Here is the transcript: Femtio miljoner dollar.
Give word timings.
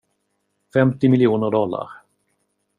Femtio 0.77 1.09
miljoner 1.17 1.49
dollar. 1.57 1.89